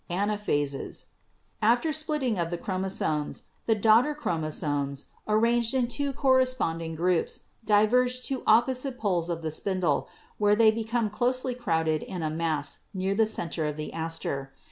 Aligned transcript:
Anaphases.— 0.09 1.05
After 1.75 1.93
splitting 1.93 2.39
of 2.39 2.49
the 2.49 2.57
chromosomes, 2.57 3.43
the 3.67 3.75
daughter 3.75 4.15
chromosomes, 4.15 5.05
arranged 5.27 5.75
in 5.75 5.87
two 5.87 6.11
corresponding 6.11 6.95
groups, 6.95 7.41
diverge 7.63 8.25
to 8.25 8.41
opposite 8.47 8.97
poles 8.97 9.29
of 9.29 9.43
the 9.43 9.51
spindle, 9.51 10.07
where 10.39 10.55
they 10.55 10.71
become 10.71 11.11
closely 11.11 11.53
crowded 11.53 12.01
in 12.01 12.23
a 12.23 12.31
mass 12.31 12.79
near 12.95 13.13
the 13.13 13.27
center 13.27 13.67
of 13.67 13.77
the 13.77 13.93
aster. 13.93 14.51